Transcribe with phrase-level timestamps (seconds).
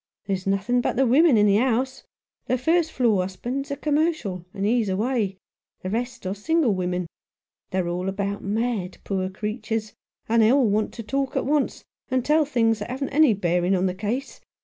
[0.25, 2.01] There's nothing but women in the house.
[2.47, 5.37] The first floor's husband is a commercial, and he's away;
[5.83, 7.05] the rest are single women.
[7.69, 9.93] They're all about mad, poor creatures;
[10.27, 13.75] and they all want to talk at once, and tell things that haven't any bearing
[13.75, 14.41] on the case.